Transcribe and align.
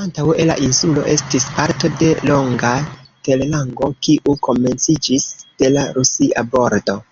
Antaŭe 0.00 0.44
la 0.48 0.56
insulo 0.66 1.04
estis 1.12 1.46
parto 1.60 1.90
de 2.02 2.10
longa 2.32 2.74
terlango, 3.30 3.92
kiu 4.04 4.38
komenciĝis 4.50 5.30
de 5.64 5.76
la 5.76 5.90
Rusia 6.00 6.50
bordo. 6.56 7.04